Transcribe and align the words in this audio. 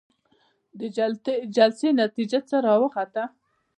د 0.79 0.81
جلسې 1.79 1.89
نتيجه 2.01 2.39
څه 2.49 2.57
راوخته؟ 2.67 3.23